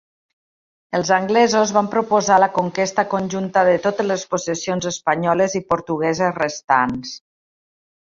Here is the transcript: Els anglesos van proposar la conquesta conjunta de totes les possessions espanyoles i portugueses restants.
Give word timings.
Els 0.99 1.11
anglesos 1.17 1.73
van 1.75 1.89
proposar 1.97 2.39
la 2.45 2.49
conquesta 2.57 3.07
conjunta 3.13 3.65
de 3.69 3.77
totes 3.85 4.11
les 4.15 4.27
possessions 4.35 4.91
espanyoles 4.95 5.59
i 5.63 5.65
portugueses 5.71 6.39
restants. 6.45 7.19